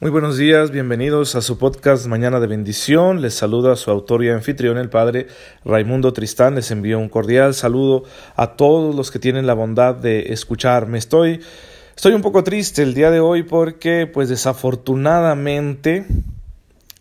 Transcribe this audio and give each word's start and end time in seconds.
Muy 0.00 0.12
buenos 0.12 0.36
días, 0.36 0.70
bienvenidos 0.70 1.34
a 1.34 1.42
su 1.42 1.58
podcast 1.58 2.06
Mañana 2.06 2.38
de 2.38 2.46
Bendición. 2.46 3.20
Les 3.20 3.34
saluda 3.34 3.74
su 3.74 3.90
autor 3.90 4.22
y 4.22 4.28
anfitrión, 4.28 4.78
el 4.78 4.90
padre 4.90 5.26
Raimundo 5.64 6.12
Tristán. 6.12 6.54
Les 6.54 6.70
envío 6.70 7.00
un 7.00 7.08
cordial 7.08 7.52
saludo 7.52 8.04
a 8.36 8.54
todos 8.54 8.94
los 8.94 9.10
que 9.10 9.18
tienen 9.18 9.48
la 9.48 9.54
bondad 9.54 9.96
de 9.96 10.32
escucharme. 10.32 10.98
Estoy, 10.98 11.40
estoy 11.96 12.12
un 12.12 12.22
poco 12.22 12.44
triste 12.44 12.84
el 12.84 12.94
día 12.94 13.10
de 13.10 13.18
hoy 13.18 13.42
porque, 13.42 14.06
pues 14.06 14.28
desafortunadamente, 14.28 16.06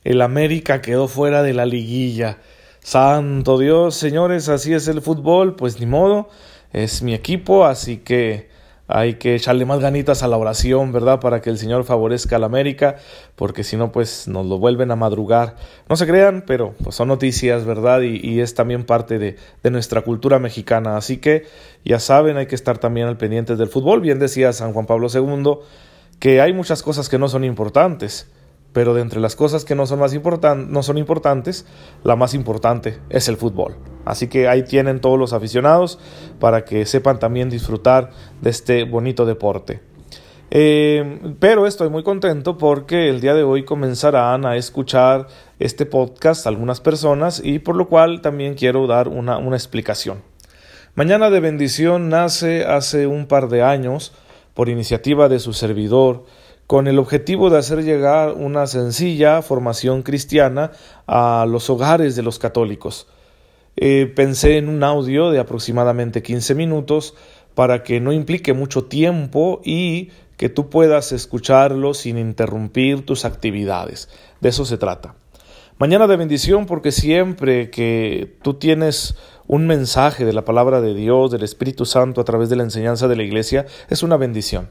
el 0.03 0.19
América 0.23 0.81
quedó 0.81 1.07
fuera 1.07 1.43
de 1.43 1.53
la 1.53 1.67
liguilla. 1.67 2.39
Santo 2.79 3.59
Dios, 3.59 3.93
señores, 3.93 4.49
así 4.49 4.73
es 4.73 4.87
el 4.87 5.03
fútbol, 5.03 5.55
pues 5.55 5.79
ni 5.79 5.85
modo, 5.85 6.29
es 6.73 7.03
mi 7.03 7.13
equipo, 7.13 7.63
así 7.63 7.97
que 7.97 8.49
hay 8.87 9.15
que 9.15 9.35
echarle 9.35 9.65
más 9.65 9.79
ganitas 9.79 10.23
a 10.23 10.27
la 10.27 10.37
oración, 10.37 10.91
¿verdad? 10.91 11.19
Para 11.19 11.41
que 11.41 11.49
el 11.49 11.57
Señor 11.57 11.83
favorezca 11.83 12.37
a 12.37 12.39
la 12.39 12.45
América, 12.45 12.95
porque 13.35 13.63
si 13.63 13.75
no, 13.75 13.91
pues 13.91 14.27
nos 14.27 14.45
lo 14.45 14.59
vuelven 14.59 14.91
a 14.91 14.95
madrugar. 14.95 15.55
No 15.89 15.95
se 15.97 16.07
crean, 16.07 16.43
pero 16.47 16.73
pues, 16.83 16.95
son 16.95 17.09
noticias, 17.09 17.65
¿verdad? 17.65 18.01
Y, 18.01 18.39
es 18.39 18.55
también 18.55 18.85
parte 18.85 19.19
de, 19.19 19.35
de, 19.63 19.71
nuestra 19.71 20.01
cultura 20.01 20.39
mexicana. 20.39 20.95
Así 20.95 21.17
que 21.17 21.45
ya 21.83 21.99
saben, 21.99 22.37
hay 22.37 22.45
que 22.45 22.55
estar 22.55 22.77
también 22.77 23.07
al 23.07 23.17
pendiente 23.17 23.55
del 23.55 23.67
fútbol. 23.67 24.01
Bien 24.01 24.19
decía 24.19 24.53
San 24.53 24.73
Juan 24.73 24.85
Pablo 24.85 25.07
II 25.13 25.59
que 26.19 26.41
hay 26.41 26.53
muchas 26.53 26.81
cosas 26.81 27.09
que 27.09 27.19
no 27.19 27.29
son 27.29 27.43
importantes 27.43 28.31
pero 28.73 28.93
de 28.93 29.01
entre 29.01 29.19
las 29.19 29.35
cosas 29.35 29.65
que 29.65 29.73
no 29.73 29.87
son, 29.87 29.97
más 29.97 30.13
no 30.13 30.83
son 30.83 30.97
importantes, 30.99 31.65
la 32.03 32.15
más 32.15 32.35
importante 32.35 32.99
es 33.09 33.27
el 33.27 33.35
fútbol. 33.35 33.75
Así 34.07 34.27
que 34.27 34.47
ahí 34.47 34.63
tienen 34.63 35.01
todos 35.01 35.19
los 35.19 35.33
aficionados 35.33 35.99
para 36.39 36.65
que 36.65 36.85
sepan 36.85 37.19
también 37.19 37.49
disfrutar 37.49 38.11
de 38.41 38.49
este 38.49 38.83
bonito 38.83 39.25
deporte. 39.25 39.81
Eh, 40.49 41.35
pero 41.39 41.67
estoy 41.67 41.89
muy 41.89 42.03
contento 42.03 42.57
porque 42.57 43.09
el 43.09 43.19
día 43.19 43.33
de 43.33 43.43
hoy 43.43 43.65
comenzarán 43.65 44.45
a 44.45 44.55
escuchar 44.55 45.27
este 45.59 45.85
podcast 45.85 46.47
algunas 46.47 46.79
personas 46.79 47.41
y 47.43 47.59
por 47.59 47.75
lo 47.75 47.89
cual 47.89 48.21
también 48.21 48.53
quiero 48.53 48.87
dar 48.87 49.09
una, 49.09 49.37
una 49.37 49.57
explicación. 49.57 50.21
Mañana 50.95 51.29
de 51.29 51.41
bendición 51.41 52.09
nace 52.09 52.65
hace 52.65 53.07
un 53.07 53.27
par 53.27 53.49
de 53.49 53.61
años 53.61 54.13
por 54.53 54.69
iniciativa 54.69 55.27
de 55.27 55.39
su 55.39 55.53
servidor 55.53 56.23
con 56.65 56.87
el 56.87 56.97
objetivo 56.99 57.49
de 57.49 57.57
hacer 57.57 57.83
llegar 57.83 58.33
una 58.33 58.67
sencilla 58.67 59.41
formación 59.41 60.01
cristiana 60.01 60.71
a 61.07 61.45
los 61.47 61.69
hogares 61.69 62.15
de 62.15 62.23
los 62.23 62.39
católicos. 62.39 63.07
Eh, 63.77 64.11
pensé 64.15 64.57
en 64.57 64.69
un 64.69 64.83
audio 64.83 65.29
de 65.29 65.39
aproximadamente 65.39 66.23
15 66.23 66.55
minutos 66.55 67.13
para 67.53 67.83
que 67.83 67.99
no 67.99 68.11
implique 68.11 68.53
mucho 68.53 68.85
tiempo 68.85 69.61
y 69.63 70.09
que 70.35 70.49
tú 70.49 70.69
puedas 70.69 71.11
escucharlo 71.11 71.93
sin 71.93 72.17
interrumpir 72.17 73.05
tus 73.05 73.23
actividades. 73.23 74.09
De 74.41 74.49
eso 74.49 74.65
se 74.65 74.77
trata. 74.77 75.15
Mañana 75.79 76.07
de 76.07 76.17
bendición 76.17 76.65
porque 76.65 76.91
siempre 76.91 77.69
que 77.69 78.35
tú 78.41 78.55
tienes 78.55 79.15
un 79.45 79.67
mensaje 79.67 80.25
de 80.25 80.33
la 80.33 80.43
palabra 80.43 80.81
de 80.81 80.95
Dios, 80.95 81.29
del 81.29 81.43
Espíritu 81.43 81.85
Santo 81.85 82.19
a 82.19 82.25
través 82.25 82.49
de 82.49 82.55
la 82.55 82.63
enseñanza 82.63 83.07
de 83.07 83.15
la 83.15 83.23
iglesia, 83.23 83.67
es 83.89 84.01
una 84.01 84.17
bendición 84.17 84.69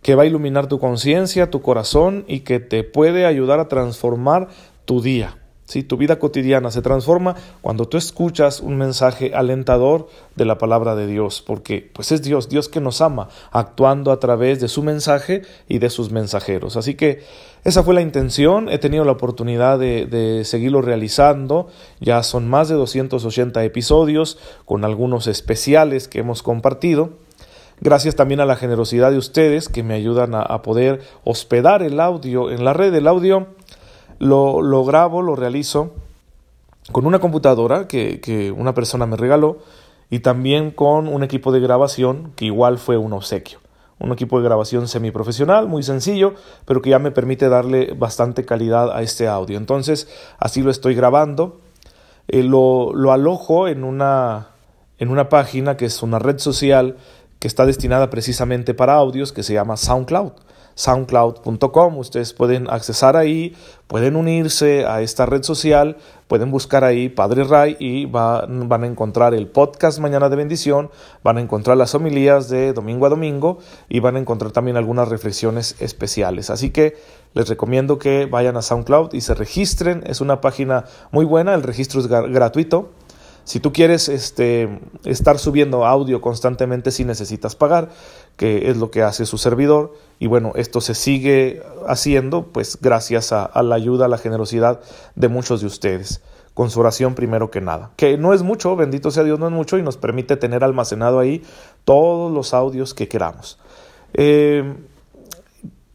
que 0.00 0.14
va 0.14 0.22
a 0.22 0.26
iluminar 0.26 0.68
tu 0.68 0.78
conciencia, 0.78 1.50
tu 1.50 1.60
corazón 1.60 2.24
y 2.28 2.40
que 2.40 2.60
te 2.60 2.84
puede 2.84 3.26
ayudar 3.26 3.58
a 3.58 3.66
transformar 3.66 4.46
tu 4.84 5.02
día. 5.02 5.37
Tu 5.68 5.96
vida 5.98 6.18
cotidiana 6.18 6.70
se 6.70 6.80
transforma 6.80 7.36
cuando 7.60 7.86
tú 7.86 7.98
escuchas 7.98 8.60
un 8.60 8.78
mensaje 8.78 9.34
alentador 9.34 10.08
de 10.34 10.46
la 10.46 10.56
palabra 10.56 10.96
de 10.96 11.06
Dios, 11.06 11.42
porque 11.46 11.90
pues 11.92 12.10
es 12.10 12.22
Dios, 12.22 12.48
Dios 12.48 12.70
que 12.70 12.80
nos 12.80 13.02
ama, 13.02 13.28
actuando 13.50 14.10
a 14.10 14.18
través 14.18 14.60
de 14.60 14.68
su 14.68 14.82
mensaje 14.82 15.42
y 15.68 15.78
de 15.78 15.90
sus 15.90 16.10
mensajeros. 16.10 16.76
Así 16.78 16.94
que 16.94 17.22
esa 17.64 17.82
fue 17.82 17.92
la 17.92 18.00
intención, 18.00 18.70
he 18.70 18.78
tenido 18.78 19.04
la 19.04 19.12
oportunidad 19.12 19.78
de, 19.78 20.06
de 20.06 20.44
seguirlo 20.46 20.80
realizando, 20.80 21.68
ya 22.00 22.22
son 22.22 22.48
más 22.48 22.68
de 22.68 22.74
280 22.74 23.62
episodios 23.62 24.38
con 24.64 24.86
algunos 24.86 25.26
especiales 25.26 26.08
que 26.08 26.20
hemos 26.20 26.42
compartido. 26.42 27.10
Gracias 27.80 28.16
también 28.16 28.40
a 28.40 28.44
la 28.44 28.56
generosidad 28.56 29.12
de 29.12 29.18
ustedes 29.18 29.68
que 29.68 29.84
me 29.84 29.94
ayudan 29.94 30.34
a, 30.34 30.62
poder 30.62 31.00
hospedar 31.22 31.82
el 31.82 32.00
audio 32.00 32.50
en 32.50 32.64
la 32.64 32.72
red. 32.72 32.92
El 32.92 33.06
audio 33.06 33.46
lo, 34.18 34.62
lo 34.62 34.84
grabo, 34.84 35.22
lo 35.22 35.36
realizo 35.36 35.94
con 36.92 37.06
una 37.06 37.18
computadora 37.18 37.86
que, 37.86 38.20
que, 38.20 38.50
una 38.50 38.74
persona 38.74 39.06
me 39.06 39.16
regaló 39.16 39.58
y 40.10 40.20
también 40.20 40.70
con 40.70 41.08
un 41.08 41.22
equipo 41.22 41.52
de 41.52 41.60
grabación 41.60 42.32
que 42.34 42.46
igual 42.46 42.78
fue 42.78 42.96
un 42.96 43.12
obsequio. 43.12 43.58
Un 43.98 44.12
equipo 44.12 44.38
de 44.38 44.44
grabación 44.44 44.86
semiprofesional, 44.86 45.66
muy 45.66 45.82
sencillo, 45.82 46.34
pero 46.64 46.80
que 46.80 46.90
ya 46.90 46.98
me 46.98 47.10
permite 47.10 47.48
darle 47.48 47.94
bastante 47.94 48.44
calidad 48.44 48.96
a 48.96 49.02
este 49.02 49.26
audio. 49.26 49.58
Entonces, 49.58 50.08
así 50.38 50.62
lo 50.62 50.70
estoy 50.70 50.94
grabando. 50.94 51.60
Eh, 52.28 52.42
lo, 52.42 52.92
lo 52.94 53.12
alojo 53.12 53.66
en 53.66 53.82
una, 53.82 54.48
en 54.98 55.10
una 55.10 55.28
página 55.28 55.76
que 55.76 55.86
es 55.86 56.02
una 56.02 56.18
red 56.18 56.38
social 56.38 56.96
que 57.38 57.48
está 57.48 57.66
destinada 57.66 58.08
precisamente 58.08 58.72
para 58.72 58.94
audios 58.94 59.32
que 59.32 59.42
se 59.42 59.54
llama 59.54 59.76
SoundCloud. 59.76 60.32
SoundCloud.com, 60.78 61.98
ustedes 61.98 62.32
pueden 62.32 62.70
accesar 62.70 63.16
ahí, 63.16 63.56
pueden 63.88 64.14
unirse 64.14 64.86
a 64.86 65.02
esta 65.02 65.26
red 65.26 65.42
social, 65.42 65.96
pueden 66.28 66.52
buscar 66.52 66.84
ahí 66.84 67.08
Padre 67.08 67.42
Ray 67.42 67.76
y 67.80 68.06
van 68.06 68.84
a 68.84 68.86
encontrar 68.86 69.34
el 69.34 69.48
podcast 69.48 69.98
Mañana 69.98 70.28
de 70.28 70.36
Bendición, 70.36 70.88
van 71.24 71.38
a 71.38 71.40
encontrar 71.40 71.76
las 71.76 71.96
homilías 71.96 72.48
de 72.48 72.72
domingo 72.72 73.06
a 73.06 73.08
domingo 73.08 73.58
y 73.88 73.98
van 73.98 74.14
a 74.14 74.20
encontrar 74.20 74.52
también 74.52 74.76
algunas 74.76 75.08
reflexiones 75.08 75.74
especiales. 75.80 76.48
Así 76.48 76.70
que 76.70 76.96
les 77.34 77.48
recomiendo 77.48 77.98
que 77.98 78.26
vayan 78.26 78.56
a 78.56 78.62
SoundCloud 78.62 79.14
y 79.14 79.20
se 79.20 79.34
registren, 79.34 80.04
es 80.06 80.20
una 80.20 80.40
página 80.40 80.84
muy 81.10 81.24
buena, 81.24 81.54
el 81.54 81.64
registro 81.64 82.00
es 82.00 82.06
gratuito. 82.06 82.90
Si 83.48 83.60
tú 83.60 83.72
quieres 83.72 84.10
este, 84.10 84.78
estar 85.04 85.38
subiendo 85.38 85.86
audio 85.86 86.20
constantemente, 86.20 86.90
si 86.90 87.06
necesitas 87.06 87.56
pagar, 87.56 87.88
que 88.38 88.70
es 88.70 88.78
lo 88.78 88.90
que 88.90 89.02
hace 89.02 89.26
su 89.26 89.36
servidor. 89.36 89.92
Y 90.18 90.28
bueno, 90.28 90.52
esto 90.54 90.80
se 90.80 90.94
sigue 90.94 91.62
haciendo, 91.86 92.46
pues 92.46 92.78
gracias 92.80 93.32
a, 93.32 93.62
la 93.62 93.74
ayuda, 93.74 94.06
a 94.06 94.08
la 94.08 94.16
generosidad 94.16 94.80
de 95.14 95.28
muchos 95.28 95.60
de 95.60 95.66
ustedes 95.66 96.22
con 96.54 96.70
su 96.70 96.80
oración 96.80 97.14
primero 97.14 97.50
que 97.50 97.60
nada. 97.60 97.90
Que 97.96 98.16
no 98.16 98.32
es 98.32 98.42
mucho, 98.42 98.74
bendito 98.74 99.10
sea 99.10 99.24
Dios, 99.24 99.38
no 99.38 99.46
es 99.46 99.52
mucho 99.52 99.76
y 99.76 99.82
nos 99.82 99.96
permite 99.96 100.36
tener 100.36 100.64
almacenado 100.64 101.18
ahí 101.18 101.44
todos 101.84 102.32
los 102.32 102.54
audios 102.54 102.94
que 102.94 103.08
queramos. 103.08 103.58
Eh, 104.14 104.74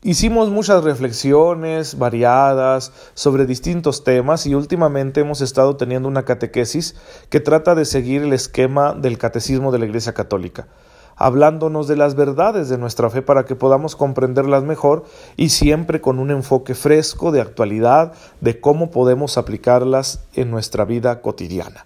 Hicimos 0.06 0.50
muchas 0.50 0.84
reflexiones 0.84 1.98
variadas 1.98 2.92
sobre 3.14 3.46
distintos 3.46 4.04
temas 4.04 4.46
y 4.46 4.54
últimamente 4.54 5.22
hemos 5.22 5.40
estado 5.40 5.78
teniendo 5.78 6.10
una 6.10 6.26
catequesis 6.26 6.96
que 7.30 7.40
trata 7.40 7.74
de 7.74 7.86
seguir 7.86 8.24
el 8.24 8.34
esquema 8.34 8.94
del 8.94 9.18
catecismo 9.18 9.72
de 9.72 9.80
la 9.80 9.86
Iglesia 9.86 10.14
Católica, 10.14 10.68
hablándonos 11.16 11.88
de 11.88 11.96
las 11.96 12.16
verdades 12.16 12.70
de 12.70 12.78
nuestra 12.78 13.10
fe 13.10 13.22
para 13.22 13.46
que 13.46 13.56
podamos 13.56 13.96
comprenderlas 13.96 14.64
mejor 14.64 15.04
y 15.36 15.50
siempre 15.50 16.02
con 16.02 16.20
un 16.20 16.32
enfoque 16.32 16.76
fresco 16.76 17.32
de 17.32 17.42
actualidad 17.42 18.14
de 18.42 18.60
cómo 18.60 18.92
podemos 18.92 19.38
aplicarlas 19.38 20.26
en 20.34 20.52
nuestra 20.52 20.86
vida 20.86 21.22
cotidiana. 21.22 21.86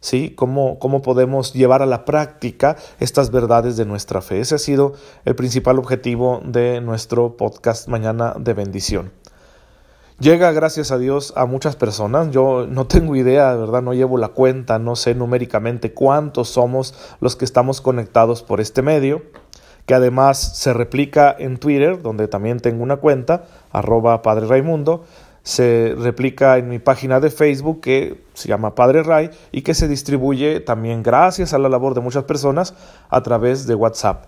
¿sí? 0.00 0.30
¿Cómo, 0.30 0.78
¿Cómo 0.78 1.02
podemos 1.02 1.52
llevar 1.52 1.82
a 1.82 1.86
la 1.86 2.04
práctica 2.04 2.76
estas 3.00 3.30
verdades 3.30 3.76
de 3.76 3.84
nuestra 3.84 4.20
fe? 4.20 4.40
Ese 4.40 4.54
ha 4.54 4.58
sido 4.58 4.94
el 5.24 5.34
principal 5.34 5.78
objetivo 5.78 6.40
de 6.44 6.80
nuestro 6.80 7.36
podcast 7.36 7.88
Mañana 7.88 8.34
de 8.38 8.54
Bendición. 8.54 9.12
Llega, 10.20 10.50
gracias 10.50 10.90
a 10.90 10.98
Dios, 10.98 11.32
a 11.36 11.46
muchas 11.46 11.76
personas. 11.76 12.32
Yo 12.32 12.66
no 12.68 12.88
tengo 12.88 13.14
idea, 13.14 13.52
de 13.52 13.60
verdad, 13.60 13.82
no 13.82 13.94
llevo 13.94 14.18
la 14.18 14.30
cuenta, 14.30 14.80
no 14.80 14.96
sé 14.96 15.14
numéricamente 15.14 15.92
cuántos 15.92 16.48
somos 16.48 16.92
los 17.20 17.36
que 17.36 17.44
estamos 17.44 17.80
conectados 17.80 18.42
por 18.42 18.60
este 18.60 18.82
medio, 18.82 19.22
que 19.86 19.94
además 19.94 20.58
se 20.58 20.72
replica 20.72 21.36
en 21.38 21.56
Twitter, 21.56 22.02
donde 22.02 22.26
también 22.26 22.58
tengo 22.58 22.82
una 22.82 22.96
cuenta, 22.96 23.44
arroba 23.70 24.20
Padre 24.22 24.48
Raimundo, 24.48 25.04
se 25.44 25.94
replica 25.96 26.58
en 26.58 26.68
mi 26.68 26.80
página 26.80 27.20
de 27.20 27.30
Facebook 27.30 27.80
que 27.80 28.24
se 28.34 28.48
llama 28.48 28.74
Padre 28.74 29.04
Ray 29.04 29.30
y 29.52 29.62
que 29.62 29.72
se 29.72 29.86
distribuye 29.86 30.58
también 30.58 31.04
gracias 31.04 31.54
a 31.54 31.58
la 31.58 31.68
labor 31.68 31.94
de 31.94 32.00
muchas 32.00 32.24
personas 32.24 32.74
a 33.08 33.22
través 33.22 33.68
de 33.68 33.76
WhatsApp. 33.76 34.24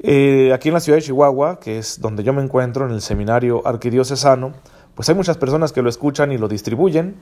Eh, 0.00 0.52
aquí 0.52 0.70
en 0.70 0.74
la 0.74 0.80
ciudad 0.80 0.98
de 0.98 1.04
Chihuahua, 1.04 1.60
que 1.60 1.78
es 1.78 2.00
donde 2.00 2.24
yo 2.24 2.32
me 2.32 2.42
encuentro 2.42 2.84
en 2.84 2.92
el 2.92 3.00
seminario 3.00 3.64
arquidiocesano, 3.64 4.54
pues 4.94 5.08
hay 5.08 5.14
muchas 5.14 5.36
personas 5.36 5.72
que 5.72 5.82
lo 5.82 5.88
escuchan 5.88 6.32
y 6.32 6.38
lo 6.38 6.48
distribuyen. 6.48 7.16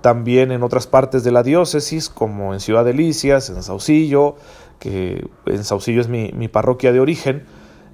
También 0.00 0.52
en 0.52 0.62
otras 0.62 0.86
partes 0.86 1.24
de 1.24 1.32
la 1.32 1.42
diócesis, 1.42 2.08
como 2.08 2.54
en 2.54 2.60
Ciudad 2.60 2.84
Delicias, 2.84 3.48
en 3.50 3.62
Saucillo, 3.62 4.36
que 4.78 5.26
en 5.46 5.64
Saucillo 5.64 6.00
es 6.00 6.08
mi, 6.08 6.48
parroquia 6.48 6.92
de 6.92 7.00
origen, 7.00 7.44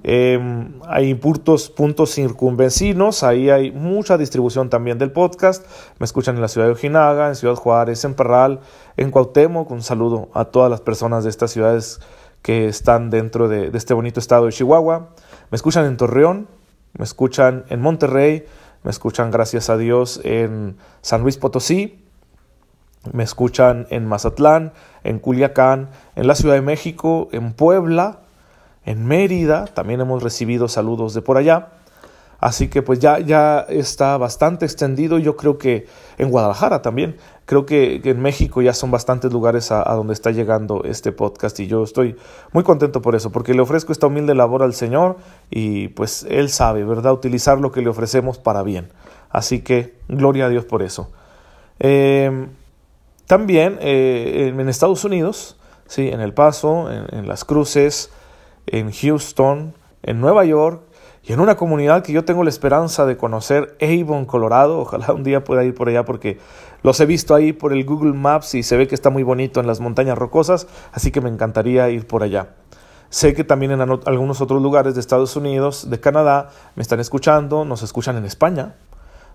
Em, 0.05 0.81
hay 0.85 1.15
puntos, 1.15 1.69
puntos 1.69 2.13
circunvecinos, 2.13 3.23
ahí 3.23 3.49
hay 3.49 3.71
mucha 3.71 4.17
distribución 4.17 4.69
también 4.69 4.97
del 4.97 5.11
podcast. 5.11 5.65
Me 5.97 6.03
escuchan 6.03 6.35
en 6.35 6.41
la 6.41 6.49
ciudad 6.49 6.67
de 6.67 6.73
Ojinaga, 6.73 7.29
en 7.29 7.35
Ciudad 7.35 7.55
Juárez, 7.55 8.03
en 8.03 8.13
Parral, 8.13 8.59
en 8.97 9.11
Cuauhtémoc. 9.11 9.71
Un 9.71 9.81
saludo 9.81 10.27
a 10.33 10.45
todas 10.45 10.69
las 10.69 10.81
personas 10.81 11.23
de 11.23 11.29
estas 11.29 11.51
ciudades 11.51 12.01
que 12.41 12.67
están 12.67 13.09
dentro 13.09 13.47
de, 13.47 13.71
este 13.73 13.93
bonito 13.93 14.19
estado 14.19 14.45
de 14.45 14.51
Chihuahua. 14.51 15.11
Me 15.49 15.55
escuchan 15.55 15.85
en 15.85 15.95
Torreón, 15.95 16.49
me 16.97 17.05
escuchan 17.05 17.63
en 17.69 17.79
Monterrey, 17.79 18.45
me 18.83 18.91
escuchan 18.91 19.31
gracias 19.31 19.69
a 19.69 19.77
Dios 19.77 20.21
en 20.23 20.77
San 21.01 21.21
Luis 21.21 21.37
Potosí, 21.37 22.03
me 23.11 23.23
escuchan 23.23 23.87
en 23.89 24.05
Mazatlán, 24.05 24.73
en 25.03 25.19
Culiacán, 25.19 25.89
en 26.15 26.27
la 26.27 26.35
Ciudad 26.35 26.55
de 26.55 26.61
México, 26.61 27.29
en 27.31 27.53
Puebla, 27.53 28.19
en 28.85 29.05
Mérida, 29.05 29.65
también 29.65 30.01
hemos 30.01 30.23
recibido 30.23 30.67
saludos 30.67 31.13
de 31.13 31.21
por 31.21 31.37
allá. 31.37 31.69
Así 32.43 32.67
que 32.67 32.81
pues 32.81 32.99
ya, 32.99 33.19
ya 33.19 33.61
está 33.69 34.17
bastante 34.17 34.65
extendido. 34.65 35.17
Yo 35.17 35.37
creo 35.37 35.57
que 35.57 35.87
en 36.17 36.29
Guadalajara 36.29 36.81
también. 36.81 37.15
Creo 37.45 37.65
que, 37.65 38.01
en 38.03 38.21
México 38.21 38.61
ya 38.61 38.73
son 38.73 38.91
bastantes 38.91 39.31
lugares 39.31 39.71
a, 39.71 39.81
donde 39.93 40.11
está 40.11 40.29
llegando 40.31 40.83
este 40.83 41.13
podcast 41.13 41.57
y 41.61 41.67
yo 41.67 41.85
estoy 41.85 42.17
muy 42.51 42.65
contento 42.65 43.01
por 43.01 43.15
eso, 43.15 43.31
porque 43.31 43.53
le 43.53 43.61
ofrezco 43.61 43.93
esta 43.93 44.07
humilde 44.07 44.35
labor 44.35 44.61
al 44.61 44.73
Señor 44.73 45.15
y 45.49 45.87
pues 45.89 46.25
Él 46.29 46.49
sabe, 46.49 46.83
¿verdad? 46.83 47.13
Utilizar 47.13 47.61
lo 47.61 47.71
que 47.71 47.81
le 47.81 47.87
ofrecemos 47.87 48.39
para 48.39 48.61
bien. 48.61 48.89
Así 49.29 49.61
que 49.61 49.95
gloria 50.09 50.47
a 50.47 50.49
Dios 50.49 50.65
por 50.65 50.83
eso. 50.83 51.11
Em, 51.79 52.49
también 53.25 53.77
eh, 53.79 54.51
en 54.53 54.67
Estados 54.67 55.05
Unidos, 55.05 55.55
sí, 55.87 56.09
en 56.09 56.19
El 56.19 56.33
Paso, 56.33 56.91
en 56.91 57.25
Las 57.25 57.45
Cruces, 57.45 58.11
en 58.67 58.91
Houston, 58.91 59.75
en 60.01 60.19
Nueva 60.19 60.43
York, 60.43 60.81
y 61.25 61.31
en 61.31 61.39
una 61.39 61.55
comunidad 61.55 62.03
que 62.03 62.11
yo 62.11 62.25
tengo 62.25 62.43
la 62.43 62.49
esperanza 62.49 63.05
de 63.05 63.15
conocer, 63.15 63.77
Avon, 63.81 64.25
Colorado. 64.25 64.79
Ojalá 64.79 65.13
un 65.13 65.23
día 65.23 65.43
pueda 65.45 65.63
ir 65.63 65.73
por 65.73 65.87
allá 65.87 66.03
porque 66.03 66.37
los 66.81 66.99
he 66.99 67.05
visto 67.05 67.33
ahí 67.33 67.53
por 67.53 67.71
el 67.71 67.85
Google 67.85 68.11
Maps 68.11 68.55
y 68.55 68.63
se 68.63 68.75
ve 68.75 68.89
que 68.89 68.95
está 68.95 69.09
muy 69.09 69.23
bonito 69.23 69.61
en 69.61 69.67
las 69.67 69.79
montañas 69.79 70.17
rocosas, 70.17 70.67
así 70.91 71.11
que 71.11 71.21
me 71.21 71.29
encantaría 71.29 71.89
ir 71.89 72.07
por 72.07 72.23
allá. 72.23 72.49
Sé 73.09 73.33
que 73.33 73.45
también 73.45 73.71
en 73.71 73.79
algunos 73.79 74.41
otros 74.41 74.61
lugares 74.61 74.95
de 74.95 74.99
Estados 74.99 75.35
Unidos, 75.37 75.89
de 75.89 75.99
Canadá, 75.99 76.49
me 76.75 76.81
están 76.81 76.99
escuchando, 76.99 77.63
nos 77.63 77.83
escuchan 77.83 78.17
en 78.17 78.25
España, 78.25 78.75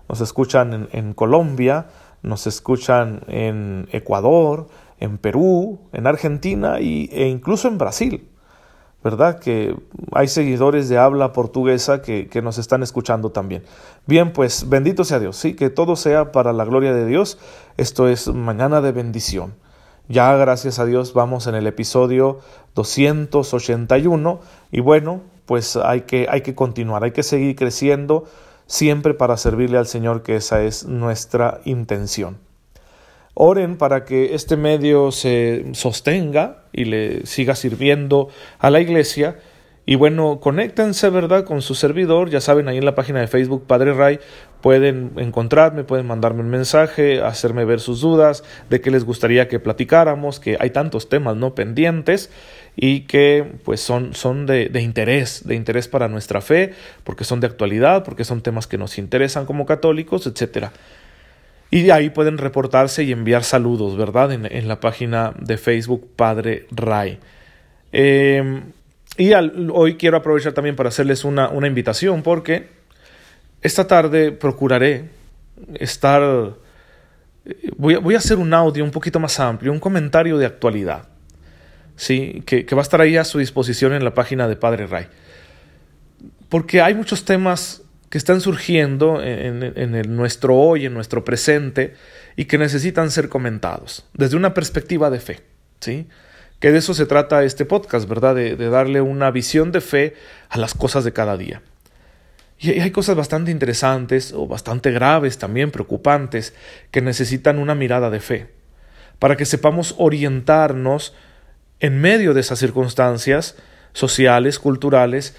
nos 0.07 0.21
escuchan 0.21 0.89
en, 0.91 1.13
Colombia, 1.13 1.87
nos 2.21 2.45
escuchan 2.45 3.21
en 3.27 3.87
Ecuador, 3.91 4.67
en 4.99 5.17
Perú, 5.17 5.79
en 5.93 6.05
Argentina 6.05 6.81
y, 6.81 7.09
e 7.11 7.29
incluso 7.29 7.67
en 7.67 7.77
Brasil. 7.79 8.29
¿Verdad? 9.03 9.39
Que 9.39 9.75
hay 10.11 10.27
seguidores 10.27 10.89
de 10.89 10.97
habla 10.97 11.31
portuguesa 11.33 12.01
que, 12.01 12.27
que, 12.27 12.41
nos 12.41 12.57
están 12.57 12.83
escuchando 12.83 13.31
también. 13.31 13.63
Bien, 14.05 14.33
pues 14.33 14.67
bendito 14.67 15.03
sea 15.03 15.19
Dios, 15.19 15.37
sí, 15.37 15.53
que 15.53 15.69
todo 15.69 15.95
sea 15.95 16.31
para 16.31 16.53
la 16.53 16.65
gloria 16.65 16.93
de 16.93 17.05
Dios. 17.05 17.37
Esto 17.77 18.07
es 18.07 18.27
mañana 18.27 18.81
de 18.81 18.91
bendición. 18.91 19.53
Ya 20.09 20.35
gracias 20.35 20.79
a 20.79 20.85
Dios 20.85 21.13
vamos 21.13 21.45
en 21.45 21.53
el 21.53 21.67
episodio 21.67 22.39
281 22.73 24.39
y 24.71 24.79
bueno, 24.79 25.21
pues 25.45 25.75
hay 25.75 26.01
que, 26.01 26.27
hay 26.29 26.41
que 26.41 26.55
continuar, 26.55 27.03
hay 27.03 27.11
que 27.11 27.21
seguir 27.21 27.55
creciendo 27.55 28.25
siempre 28.65 29.13
para 29.13 29.37
servirle 29.37 29.77
al 29.77 29.87
Señor, 29.87 30.23
que 30.23 30.35
esa 30.35 30.63
es 30.63 30.85
nuestra 30.85 31.61
intención. 31.65 32.48
Oren 33.41 33.77
para 33.77 34.03
que 34.03 34.35
este 34.35 34.57
medio 34.57 35.13
se 35.13 35.63
sostenga 35.71 36.63
y 36.73 36.83
le 36.83 37.25
siga 37.25 37.55
sirviendo 37.55 38.27
a 38.59 38.69
la 38.69 38.81
iglesia. 38.81 39.37
Y 39.85 39.95
bueno, 39.95 40.41
conéctense, 40.41 41.09
¿verdad?, 41.09 41.45
con 41.45 41.61
su 41.61 41.73
servidor. 41.73 42.29
Ya 42.29 42.41
saben, 42.41 42.67
ahí 42.67 42.77
en 42.77 42.83
la 42.83 42.95
página 42.95 43.21
de 43.21 43.27
Facebook 43.27 43.63
Padre 43.65 43.93
Ray 43.93 44.19
pueden 44.59 45.13
encontrarme, 45.15 45.85
pueden 45.85 46.05
mandarme 46.05 46.41
un 46.41 46.49
mensaje, 46.49 47.21
hacerme 47.21 47.63
ver 47.63 47.79
sus 47.79 48.01
dudas, 48.01 48.43
de 48.69 48.81
qué 48.81 48.91
les 48.91 49.05
gustaría 49.05 49.47
que 49.47 49.61
platicáramos, 49.61 50.41
que 50.41 50.57
hay 50.59 50.71
tantos 50.71 51.07
temas 51.07 51.37
no 51.37 51.55
pendientes 51.55 52.29
y 52.75 53.07
que 53.07 53.53
pues 53.63 53.79
son, 53.79 54.13
son 54.15 54.47
de, 54.47 54.67
de 54.67 54.81
interés, 54.81 55.47
de 55.47 55.55
interés 55.55 55.87
para 55.87 56.09
nuestra 56.09 56.41
fe, 56.41 56.73
porque 57.05 57.23
son 57.23 57.39
de 57.39 57.47
actualidad, 57.47 58.03
porque 58.03 58.25
son 58.25 58.41
temas 58.41 58.67
que 58.67 58.77
nos 58.77 58.97
interesan 58.97 59.45
como 59.45 59.65
católicos, 59.65 60.27
etcétera. 60.27 60.73
Y 61.71 61.91
ahí 61.91 62.09
pueden 62.09 62.37
reportarse 62.37 63.03
y 63.03 63.11
enviar 63.11 63.43
saludos, 63.43 63.95
¿verdad? 63.95 64.31
En, 64.31 64.67
la 64.67 64.79
página 64.79 65.33
de 65.39 65.57
Facebook 65.57 66.09
Padre 66.15 66.65
Ray. 66.71 67.19
Em, 67.91 68.71
y 69.17 69.31
hoy 69.33 69.95
quiero 69.95 70.17
aprovechar 70.17 70.53
también 70.53 70.75
para 70.75 70.89
hacerles 70.89 71.23
una, 71.23 71.49
una 71.49 71.67
invitación 71.67 72.23
porque 72.23 72.67
esta 73.61 73.85
tarde 73.87 74.31
procuraré 74.31 75.09
estar... 75.75 76.55
Voy 77.77 77.95
a, 77.95 77.99
voy 77.99 78.15
a, 78.15 78.17
hacer 78.17 78.37
un 78.37 78.53
audio 78.53 78.83
un 78.83 78.91
poquito 78.91 79.19
más 79.19 79.39
amplio, 79.39 79.71
un 79.71 79.79
comentario 79.79 80.37
de 80.37 80.45
actualidad, 80.45 81.07
¿sí? 81.95 82.43
Que, 82.45 82.65
que 82.65 82.75
va 82.75 82.81
a 82.81 82.83
estar 82.83 83.01
ahí 83.01 83.17
a 83.17 83.23
su 83.23 83.39
disposición 83.39 83.93
en 83.93 84.03
la 84.03 84.13
página 84.13 84.47
de 84.47 84.55
Padre 84.55 84.87
Ray. 84.87 85.07
Porque 86.47 86.81
hay 86.81 86.95
muchos 86.95 87.25
temas 87.25 87.83
que 88.09 88.17
están 88.17 88.41
surgiendo 88.41 89.21
en, 89.21 90.15
nuestro 90.15 90.55
hoy, 90.55 90.85
en 90.85 90.93
nuestro 90.93 91.23
presente, 91.23 91.93
y 92.35 92.45
que 92.45 92.57
necesitan 92.57 93.11
ser 93.11 93.29
comentados 93.29 94.05
desde 94.13 94.35
una 94.35 94.53
perspectiva 94.53 95.09
de 95.09 95.19
fe, 95.19 95.41
¿sí? 95.79 96.07
Que 96.59 96.71
de 96.71 96.79
eso 96.79 96.93
se 96.93 97.05
trata 97.05 97.43
este 97.43 97.65
podcast, 97.65 98.09
¿verdad? 98.09 98.35
De, 98.35 98.55
darle 98.55 99.01
una 99.01 99.31
visión 99.31 99.71
de 99.71 99.81
fe 99.81 100.15
a 100.49 100.57
las 100.57 100.73
cosas 100.73 101.03
de 101.03 101.13
cada 101.13 101.37
día. 101.37 101.61
Y 102.57 102.71
hay 102.71 102.91
cosas 102.91 103.15
bastante 103.15 103.51
interesantes 103.51 104.33
o 104.33 104.47
bastante 104.47 104.91
graves 104.91 105.37
también, 105.37 105.71
preocupantes, 105.71 106.53
que 106.91 107.01
necesitan 107.01 107.59
una 107.59 107.75
mirada 107.75 108.09
de 108.09 108.19
fe, 108.19 108.47
para 109.19 109.37
que 109.37 109.45
sepamos 109.45 109.95
orientarnos 109.97 111.13
en 111.79 112.01
medio 112.01 112.33
de 112.33 112.41
esas 112.41 112.59
circunstancias 112.59 113.55
sociales, 113.93 114.59
culturales, 114.59 115.35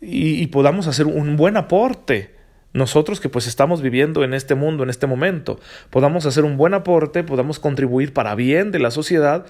y, 0.00 0.46
podamos 0.48 0.86
hacer 0.86 1.06
un 1.06 1.36
buen 1.36 1.56
aporte 1.56 2.36
nosotros 2.76 3.20
que 3.20 3.30
pues 3.30 3.46
estamos 3.46 3.80
viviendo 3.80 4.22
en 4.22 4.34
este 4.34 4.54
mundo, 4.54 4.84
en 4.84 4.90
este 4.90 5.06
momento, 5.06 5.58
podamos 5.88 6.26
hacer 6.26 6.44
un 6.44 6.58
buen 6.58 6.74
aporte, 6.74 7.24
podamos 7.24 7.58
contribuir 7.58 8.12
para 8.12 8.34
bien 8.34 8.70
de 8.70 8.78
la 8.78 8.90
sociedad 8.90 9.46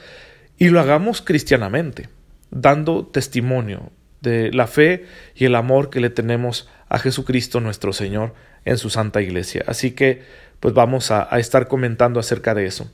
y 0.59 0.69
lo 0.69 0.79
hagamos 0.79 1.23
cristianamente, 1.23 2.09
dando 2.53 3.05
testimonio 3.05 3.91
de 4.21 4.53
la 4.53 4.69
fe 4.69 5.07
y 5.35 5.45
el 5.45 5.57
amor 5.57 5.91
que 5.91 5.99
le 6.01 6.09
tenemos 6.09 6.69
a 6.89 7.01
Jesucristo 7.01 7.59
nuestro 7.59 7.93
Señor 7.93 8.33
en 8.65 8.79
su 8.79 8.91
Santa 8.91 9.21
Iglesia. 9.21 9.65
Así 9.67 9.91
que 9.91 10.23
pues 10.61 10.73
vamos 10.73 11.11
a, 11.11 11.27
a 11.29 11.41
estar 11.41 11.67
comentando 11.67 12.21
acerca 12.21 12.55
de 12.55 12.67
eso. 12.67 12.89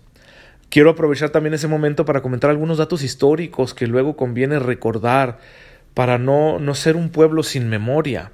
Quiero 0.70 0.88
aprovechar 0.88 1.28
también 1.28 1.52
ese 1.52 1.68
momento 1.68 2.06
para 2.06 2.22
comentar 2.22 2.48
algunos 2.48 2.78
datos 2.78 3.02
históricos 3.02 3.74
que 3.74 3.86
luego 3.86 4.16
conviene 4.16 4.58
recordar 4.58 5.38
para 5.94 6.18
no, 6.18 6.58
no 6.58 6.74
ser 6.74 6.96
un 6.96 7.10
pueblo 7.10 7.42
sin 7.42 7.68
memoria. 7.68 8.32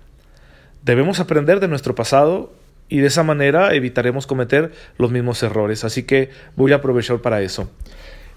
Debemos 0.84 1.20
aprender 1.20 1.60
de 1.60 1.68
nuestro 1.68 1.94
pasado 1.94 2.52
y 2.88 2.98
de 2.98 3.08
esa 3.08 3.22
manera 3.22 3.74
evitaremos 3.74 4.26
cometer 4.26 4.72
los 4.96 5.10
mismos 5.10 5.42
errores. 5.42 5.84
Así 5.84 6.04
que 6.04 6.30
voy 6.56 6.72
a 6.72 6.76
aprovechar 6.76 7.18
para 7.20 7.42
eso. 7.42 7.70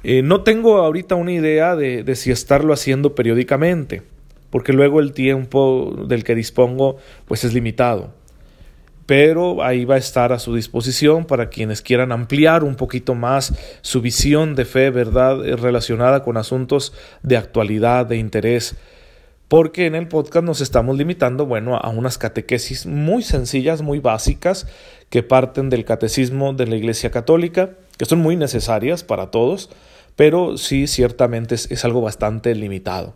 Eh, 0.03 0.21
no 0.23 0.41
tengo 0.41 0.77
ahorita 0.77 1.15
una 1.15 1.31
idea 1.31 1.75
de, 1.75 2.03
de, 2.03 2.15
si 2.15 2.31
estarlo 2.31 2.73
haciendo 2.73 3.13
periódicamente, 3.13 4.01
porque 4.49 4.73
luego 4.73 4.99
el 4.99 5.13
tiempo 5.13 6.05
del 6.07 6.23
que 6.23 6.35
dispongo 6.35 6.97
pues 7.27 7.43
es 7.43 7.53
limitado. 7.53 8.11
Pero 9.05 9.63
ahí 9.63 9.85
va 9.85 9.95
a 9.95 9.99
estar 9.99 10.31
a 10.33 10.39
su 10.39 10.55
disposición 10.55 11.25
para 11.25 11.49
quienes 11.49 11.81
quieran 11.81 12.11
ampliar 12.11 12.63
un 12.63 12.75
poquito 12.75 13.13
más 13.13 13.53
su 13.81 14.01
visión 14.01 14.55
de 14.55 14.65
fe, 14.65 14.89
verdad, 14.89 15.45
eh, 15.45 15.55
relacionada 15.55 16.23
con 16.23 16.37
asuntos 16.37 16.93
de 17.21 17.37
actualidad, 17.37 18.05
de 18.05 18.17
interés 18.17 18.75
porque 19.51 19.85
en 19.85 19.95
el 19.95 20.07
podcast 20.07 20.45
nos 20.45 20.61
estamos 20.61 20.97
limitando, 20.97 21.45
bueno, 21.45 21.75
a 21.75 21.89
unas 21.89 22.17
catequesis 22.17 22.85
muy 22.85 23.21
sencillas, 23.21 23.81
muy 23.81 23.99
básicas, 23.99 24.65
que 25.09 25.23
parten 25.23 25.69
del 25.69 25.83
catecismo 25.83 26.53
de 26.53 26.67
la 26.67 26.77
Iglesia 26.77 27.11
Católica, 27.11 27.71
que 27.97 28.05
son 28.05 28.19
muy 28.19 28.37
necesarias 28.37 29.03
para 29.03 29.29
todos, 29.29 29.69
pero 30.15 30.57
sí 30.57 30.87
ciertamente 30.87 31.55
es, 31.55 31.83
algo 31.83 31.99
bastante 31.99 32.55
limitado. 32.55 33.13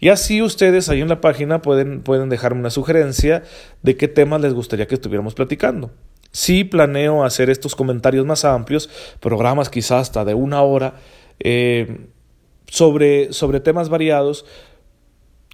Y 0.00 0.08
así 0.08 0.42
ustedes 0.42 0.88
ahí 0.88 1.00
en 1.00 1.08
la 1.08 1.20
página 1.20 1.62
pueden, 1.62 2.02
pueden 2.02 2.28
dejarme 2.28 2.58
una 2.58 2.70
sugerencia 2.70 3.44
de 3.84 3.96
qué 3.96 4.08
temas 4.08 4.40
les 4.40 4.54
gustaría 4.54 4.88
que 4.88 4.96
estuviéramos 4.96 5.34
platicando. 5.34 5.92
Sí 6.32 6.64
planeo 6.64 7.22
hacer 7.22 7.50
estos 7.50 7.76
comentarios 7.76 8.26
más 8.26 8.44
amplios, 8.44 8.90
programas 9.20 9.70
quizás 9.70 10.08
hasta 10.08 10.24
de 10.24 10.34
una 10.34 10.60
hora, 10.62 10.94
eh, 11.38 12.08
sobre, 12.66 13.32
sobre 13.32 13.60
temas 13.60 13.90
variados, 13.90 14.44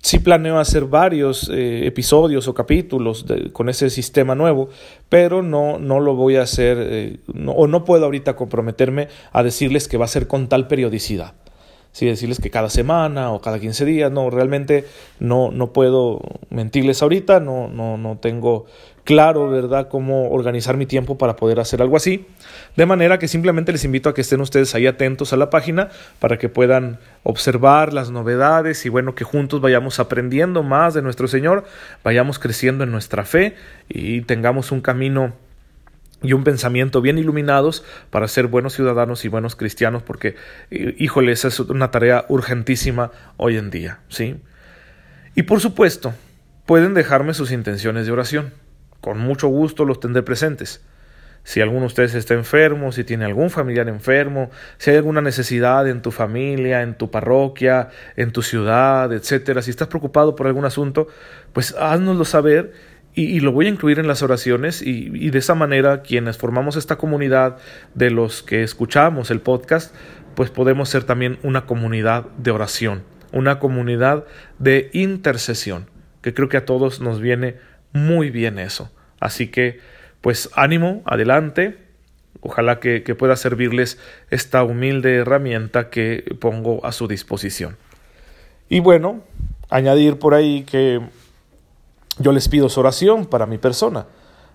sí 0.03 0.19
planeo 0.19 0.59
hacer 0.59 0.85
varios 0.85 1.49
eh, 1.49 1.87
episodios 1.87 2.49
o 2.49 2.55
capítulos 2.55 3.25
con 3.53 3.69
ese 3.69 3.91
sistema 3.91 4.35
nuevo, 4.35 4.69
pero 5.09 5.43
no, 5.43 5.79
no 5.79 6.01
lo 6.01 6.15
voy 6.15 6.37
a 6.37 6.43
hacer, 6.43 6.79
eh, 6.81 7.17
o 7.47 7.67
no 7.67 7.85
puedo 7.85 8.05
ahorita 8.05 8.37
comprometerme 8.37 9.09
a 9.33 9.43
decirles 9.43 9.89
que 9.89 9.97
va 9.97 10.05
a 10.05 10.09
ser 10.09 10.27
con 10.27 10.49
tal 10.49 10.69
periodicidad. 10.69 11.35
sí, 11.93 12.07
decirles 12.07 12.39
que 12.41 12.51
cada 12.51 12.71
semana 12.71 13.33
o 13.33 13.41
cada 13.41 13.59
15 13.59 13.85
días, 13.85 14.13
no, 14.13 14.31
realmente 14.31 14.85
no, 15.19 15.51
no 15.51 15.73
puedo 15.73 16.21
mentirles 16.51 17.03
ahorita, 17.03 17.41
no, 17.41 17.69
no, 17.69 17.97
no 17.97 18.19
tengo 18.19 18.67
claro, 19.05 19.49
¿verdad?, 19.49 19.89
cómo 19.89 20.31
organizar 20.31 20.77
mi 20.77 20.85
tiempo 20.85 21.17
para 21.17 21.37
poder 21.37 21.61
hacer 21.61 21.81
algo 21.81 21.97
así. 21.97 22.27
De 22.77 22.85
manera 22.85 23.19
que 23.19 23.27
simplemente 23.27 23.73
les 23.73 23.85
invito 23.85 24.11
a 24.11 24.15
que 24.15 24.21
estén 24.21 24.41
ustedes 24.41 24.75
ahí 24.75 24.87
atentos 24.87 25.33
a 25.33 25.37
la 25.37 25.49
página 25.49 25.89
para 26.19 26.37
que 26.39 26.49
puedan 26.49 26.99
observar 27.23 27.95
las 27.95 28.11
novedades 28.11 28.85
y 28.85 28.91
bueno, 28.91 29.15
que 29.15 29.25
juntos 29.25 29.61
vayamos 29.61 29.99
aprendiendo 29.99 30.63
más 30.63 30.95
de 30.95 31.01
nuestro 31.01 31.27
Señor, 31.27 31.65
vayamos 32.05 32.39
creciendo 32.39 32.85
en 32.85 32.93
nuestra 32.93 33.25
fe 33.25 33.55
y 33.89 34.21
tengamos 34.23 34.73
un 34.73 34.83
camino 34.83 35.33
y 36.23 36.33
un 36.33 36.45
pensamiento 36.45 37.01
bien 37.01 37.17
iluminados 37.17 37.85
para 38.11 38.29
ser 38.29 38.49
buenos 38.49 38.75
ciudadanos 38.75 39.25
y 39.25 39.29
buenos 39.29 39.55
cristianos, 39.57 40.03
porque, 40.03 40.35
híjole, 40.71 41.33
esa 41.33 41.49
es 41.49 41.61
una 41.61 41.91
tarea 41.91 42.27
urgentísima 42.29 43.13
hoy 43.37 43.57
en 43.57 43.71
día, 43.71 44.01
¿sí? 44.09 44.37
Y 45.35 45.45
por 45.45 45.61
supuesto, 45.61 46.13
pueden 46.69 46.93
dejarme 46.93 47.33
sus 47.33 47.51
intenciones 47.51 48.05
de 48.05 48.13
oración. 48.13 48.53
Con 49.01 49.19
mucho 49.19 49.49
gusto 49.49 49.87
los 49.87 50.01
tendré 50.01 50.23
presentes. 50.23 50.85
Si 51.43 51.63
alguno 51.63 51.81
de 51.81 51.87
ustedes 51.87 52.15
está 52.15 52.35
enfermo, 52.35 52.93
si 52.93 53.05
tiene 53.05 53.25
algún 53.25 53.49
familiar 53.49 53.89
enfermo, 53.89 54.51
si 54.77 54.91
hay 54.91 54.99
alguna 54.99 55.23
necesidad 55.23 55.89
en 55.89 56.03
tu 56.03 56.11
familia, 56.11 56.83
en 56.83 56.93
tu 56.93 57.11
parroquia, 57.11 57.89
en 58.17 58.33
tu 58.33 58.43
ciudad, 58.43 59.11
etcétera, 59.15 59.63
si 59.63 59.71
estás 59.71 59.89
preocupado 59.89 60.37
por 60.37 60.47
algún 60.47 60.67
asunto, 60.67 61.09
pues 61.55 61.75
háznoslo 61.75 62.27
saber 62.27 62.75
y, 63.15 63.41
lo 63.41 63.51
voy 63.51 63.65
a 63.65 63.71
incluir 63.71 63.99
en 63.99 64.07
las 64.07 64.23
oraciones 64.23 64.83
y, 64.83 65.31
de 65.31 65.39
esa 65.39 65.55
manera 65.55 66.03
quienes 66.03 66.37
formamos 66.37 66.77
esta 66.77 66.97
comunidad 66.97 67.57
de 67.95 68.11
los 68.11 68.43
que 68.43 68.63
escuchamos 68.63 69.31
el 69.31 69.41
podcast, 69.41 69.95
pues 70.35 70.51
podemos 70.51 70.91
ser 70.91 71.05
también 71.05 71.39
una 71.43 71.65
comunidad 71.65 72.27
de 72.37 72.51
oración, 72.51 73.05
una 73.33 73.59
comunidad 73.59 74.27
de 74.59 74.91
intercesión, 74.93 75.87
que 76.23 76.35
creo 76.35 76.49
que 76.49 76.57
a 76.57 76.65
todos 76.65 77.01
nos 77.01 77.21
viene 77.21 77.57
muy 77.93 78.31
bien 78.31 78.59
eso. 78.59 78.91
Así 79.21 79.49
que, 79.49 79.81
pues 80.21 80.51
ánimo, 80.55 81.03
adelante. 81.05 81.79
Ojalá 82.41 82.79
que, 82.79 83.03
que 83.03 83.15
pueda 83.15 83.37
servirles 83.37 83.99
esta 84.31 84.63
humilde 84.63 85.17
herramienta 85.17 85.91
que 85.91 86.37
pongo 86.41 86.85
a 86.87 86.93
su 86.93 87.09
disposición. 87.09 87.77
Y 88.69 88.81
bueno, 88.81 89.23
añadir 89.71 90.19
por 90.19 90.35
ahí 90.35 90.63
que 90.63 91.01
yo 92.19 92.33
les 92.33 92.49
pido 92.49 92.69
su 92.69 92.81
oración 92.81 93.27
para 93.27 93.47
mi 93.47 93.59
persona, 93.59 94.07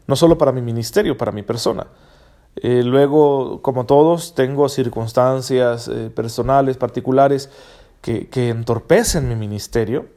no 0.08 0.16
solo 0.16 0.38
para 0.38 0.52
mi 0.52 0.62
ministerio, 0.62 1.18
para 1.18 1.32
mi 1.32 1.44
persona. 1.44 1.88
Eh, 2.58 2.84
luego, 2.84 3.62
como 3.62 3.86
todos, 3.86 4.36
tengo 4.36 4.70
circunstancias 4.70 5.88
eh, 5.88 6.12
personales, 6.14 6.78
particulares, 6.78 7.50
que, 8.02 8.28
que, 8.28 8.50
entorpecen 8.50 9.30
mi 9.30 9.36
ministerio 9.36 10.08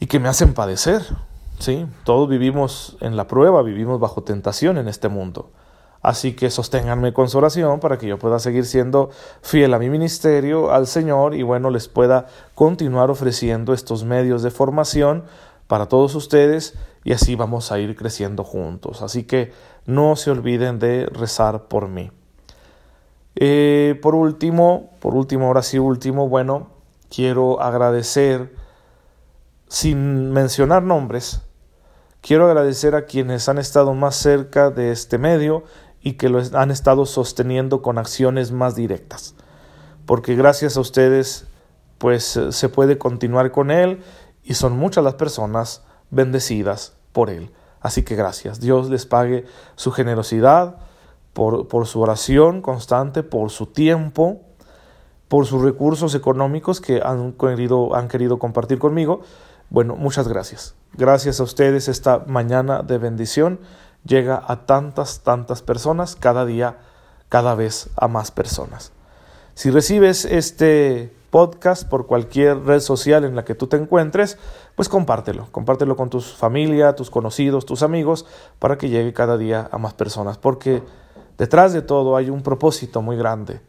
y 0.00 0.06
que 0.06 0.18
me 0.20 0.28
hacen 0.28 0.54
padecer. 0.54 1.02
¿sí? 1.58 1.86
Todos 2.04 2.28
vivimos 2.28 2.96
en 3.00 3.16
la 3.16 3.26
prueba, 3.26 3.62
vivimos 3.62 4.00
bajo 4.00 4.22
tentación 4.22 4.78
en 4.78 4.88
este 4.88 5.08
mundo. 5.08 5.50
Así 6.02 6.34
que 6.34 6.50
sosténganme 6.50 7.12
con 7.12 7.28
su 7.28 7.38
oración 7.38 7.80
para 7.80 7.98
que 7.98 8.06
yo 8.06 8.18
pueda 8.18 8.38
seguir 8.38 8.64
siendo 8.64 9.10
fiel 9.42 9.74
a 9.74 9.78
mi 9.78 9.90
ministerio, 9.90 10.70
al 10.70 10.86
Señor, 10.86 11.34
y 11.34 11.42
bueno, 11.42 11.70
les 11.70 11.88
pueda 11.88 12.26
continuar 12.54 13.10
ofreciendo 13.10 13.72
estos 13.72 14.04
medios 14.04 14.42
de 14.42 14.50
formación 14.50 15.24
para 15.66 15.86
todos 15.86 16.14
ustedes 16.14 16.74
y 17.02 17.12
así 17.12 17.34
vamos 17.34 17.72
a 17.72 17.78
ir 17.78 17.96
creciendo 17.96 18.44
juntos. 18.44 19.02
Así 19.02 19.24
que 19.24 19.52
no 19.84 20.16
se 20.16 20.30
olviden 20.30 20.78
de 20.78 21.06
rezar 21.06 21.64
por 21.64 21.88
mí. 21.88 22.10
Eh, 23.34 23.98
por 24.00 24.14
último, 24.14 24.90
por 25.00 25.14
último, 25.14 25.46
ahora 25.46 25.62
sí 25.62 25.78
último, 25.78 26.28
bueno, 26.28 26.68
quiero 27.14 27.60
agradecer, 27.60 28.54
sin 29.68 30.32
mencionar 30.32 30.82
nombres, 30.82 31.42
quiero 32.20 32.46
agradecer 32.46 32.94
a 32.94 33.06
quienes 33.06 33.48
han 33.48 33.58
estado 33.58 33.94
más 33.94 34.16
cerca 34.16 34.70
de 34.70 34.92
este 34.92 35.18
medio 35.18 35.64
y 36.00 36.14
que 36.14 36.28
lo 36.28 36.40
han 36.52 36.70
estado 36.70 37.06
sosteniendo 37.06 37.82
con 37.82 37.98
acciones 37.98 38.52
más 38.52 38.76
directas. 38.76 39.34
Porque 40.06 40.36
gracias 40.36 40.76
a 40.76 40.80
ustedes, 40.80 41.46
pues 41.98 42.38
se 42.50 42.68
puede 42.68 42.98
continuar 42.98 43.50
con 43.50 43.70
él 43.70 44.02
y 44.46 44.54
son 44.54 44.76
muchas 44.76 45.02
las 45.02 45.14
personas 45.14 45.82
bendecidas 46.10 46.94
por 47.12 47.30
Él. 47.30 47.50
Así 47.80 48.02
que 48.02 48.14
gracias. 48.14 48.60
Dios 48.60 48.88
les 48.90 49.06
pague 49.06 49.44
su 49.74 49.90
generosidad, 49.90 50.78
por, 51.32 51.68
por, 51.68 51.86
su 51.86 52.00
oración 52.00 52.62
constante, 52.62 53.22
por 53.22 53.50
su 53.50 53.66
tiempo, 53.66 54.40
por 55.28 55.46
sus 55.46 55.62
recursos 55.62 56.14
económicos 56.14 56.80
que 56.80 57.02
han 57.04 57.32
querido, 57.32 57.94
han 57.94 58.08
querido 58.08 58.38
compartir 58.38 58.78
conmigo. 58.78 59.20
Bueno, 59.70 59.96
muchas 59.96 60.28
gracias. 60.28 60.74
Gracias 60.94 61.40
a 61.40 61.42
ustedes 61.42 61.88
esta 61.88 62.24
mañana 62.26 62.82
de 62.82 62.98
bendición 62.98 63.60
llega 64.04 64.42
a 64.46 64.66
tantas, 64.66 65.20
tantas 65.20 65.62
personas, 65.62 66.16
cada 66.16 66.44
día, 66.44 66.78
cada 67.28 67.54
vez 67.54 67.90
a 67.96 68.08
más 68.08 68.30
personas. 68.30 68.92
Si 69.54 69.70
recibes 69.70 70.24
este 70.24 71.16
podcast 71.30 71.88
por 71.88 72.06
cualquier 72.06 72.64
red 72.64 72.80
social 72.80 73.24
en 73.24 73.34
la 73.34 73.44
que 73.44 73.54
tú 73.54 73.66
te 73.66 73.76
encuentres, 73.76 74.38
pues 74.74 74.88
compártelo, 74.88 75.48
compártelo 75.50 75.96
con 75.96 76.08
tu 76.08 76.20
familia, 76.20 76.94
tus 76.94 77.10
conocidos, 77.10 77.66
tus 77.66 77.82
amigos, 77.82 78.26
para 78.58 78.78
que 78.78 78.88
llegue 78.88 79.12
cada 79.12 79.36
día 79.36 79.68
a 79.70 79.78
más 79.78 79.94
personas, 79.94 80.38
porque 80.38 80.82
detrás 81.36 81.72
de 81.72 81.82
todo 81.82 82.16
hay 82.16 82.30
un 82.30 82.42
propósito 82.42 83.02
muy 83.02 83.16
grande, 83.16 83.60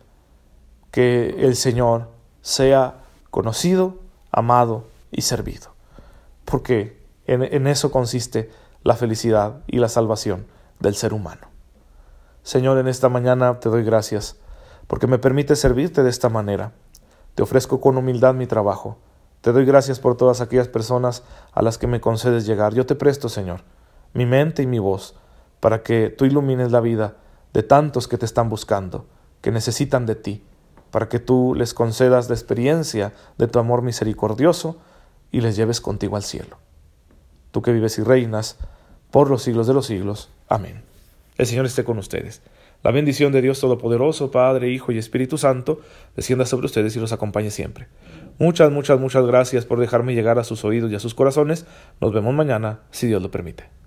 que 0.92 1.36
el 1.39 1.56
Señor 1.56 2.10
sea 2.42 3.04
conocido, 3.32 3.96
amado 4.32 4.86
y 5.12 5.22
servido, 5.24 5.72
porque 6.50 6.98
en, 7.25 7.68
eso 7.68 7.92
consiste 7.92 8.50
la 8.82 8.96
felicidad 8.96 9.63
y 9.68 9.80
la 9.80 9.89
salvación 9.89 10.48
del 10.80 10.96
ser 10.96 11.13
humano. 11.13 11.48
Señor, 12.42 12.77
en 12.77 12.88
esta 12.88 13.10
mañana 13.10 13.60
te 13.60 13.68
doy 13.68 13.84
gracias 13.84 14.38
porque 14.88 15.08
me 15.08 15.20
permite 15.20 15.58
servirte 15.58 16.04
de 16.04 16.10
esta 16.10 16.30
manera 16.30 16.72
te 17.36 17.44
ofrezco 17.44 17.80
con 17.80 17.98
humildad 17.98 18.34
mi 18.34 18.48
trabajo. 18.48 18.98
Te 19.42 19.51
doy 19.51 19.63
gracias 19.63 20.00
por 20.00 20.18
todas 20.18 20.42
aquellas 20.42 20.70
personas 20.70 21.22
a 21.51 21.62
las 21.62 21.77
que 21.77 21.86
me 21.86 22.01
concedes 22.01 22.48
llegar. 22.48 22.74
Yo 22.74 22.88
te 22.88 22.96
presto, 22.96 23.30
Señor, 23.30 23.62
mi 24.16 24.25
mente 24.25 24.63
y 24.63 24.66
mi 24.66 24.80
voz, 24.80 25.16
para 25.60 25.84
que 25.84 26.10
tú 26.10 26.25
ilumines 26.25 26.72
la 26.72 26.80
vida 26.80 27.13
de 27.54 27.62
tantos 27.62 28.08
que 28.08 28.18
te 28.18 28.25
están 28.25 28.50
buscando, 28.50 29.06
que 29.42 29.51
necesitan 29.51 30.08
de 30.08 30.16
ti, 30.16 30.44
para 30.89 31.10
que 31.10 31.20
tú 31.20 31.54
les 31.56 31.75
concedas 31.75 32.27
la 32.27 32.34
experiencia 32.34 33.13
de 33.38 33.48
tu 33.48 33.60
amor 33.60 33.84
misericordioso 33.84 34.77
y 35.38 35.41
les 35.41 35.56
lleves 35.56 35.82
contigo 35.82 36.15
al 36.15 36.24
cielo. 36.24 36.58
Tú 37.51 37.62
que 37.62 37.72
vives 37.72 38.00
y 38.00 38.01
reinas 38.01 38.58
por 39.12 39.29
los 39.29 39.44
siglos 39.44 39.67
de 39.67 39.75
los 39.75 39.86
siglos. 39.86 40.29
Amén. 40.50 40.82
El 41.38 41.46
Señor 41.46 41.67
esté 41.67 41.84
con 41.84 42.00
ustedes. 42.00 42.41
La 42.82 42.89
bendición 42.89 43.32
de 43.32 43.44
Dios 43.44 43.60
Todopoderoso, 43.60 44.32
Padre, 44.32 44.72
Hijo 44.72 44.91
y 44.91 44.98
Espíritu 44.98 45.38
Santo, 45.38 45.79
descienda 46.15 46.48
sobre 46.48 46.65
ustedes 46.65 46.96
y 46.96 47.00
los 47.00 47.12
acompañe 47.12 47.51
siempre. 47.51 47.88
Muchas, 48.39 48.72
muchas, 48.72 49.00
muchas 49.00 49.27
gracias 49.27 49.65
por 49.65 49.79
dejarme 49.79 50.15
llegar 50.15 50.39
a 50.39 50.44
sus 50.44 50.65
oídos 50.65 50.91
y 50.91 50.96
a 50.96 51.00
sus 51.00 51.13
corazones. 51.13 51.67
Nos 52.01 52.12
vemos 52.12 52.34
mañana, 52.34 52.79
si 52.89 53.06
Dios 53.06 53.22
lo 53.22 53.29
permite. 53.29 53.77